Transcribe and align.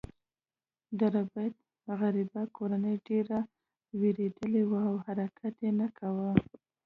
د 0.99 0.99
ربیټ 1.15 1.55
غریبه 1.99 2.41
کورنۍ 2.57 2.95
ډیره 3.07 3.37
ویریدلې 3.99 4.63
وه 4.69 4.81
او 4.89 4.95
حرکت 5.07 5.53
یې 5.65 5.71
نه 5.79 5.87
کاوه 5.97 6.31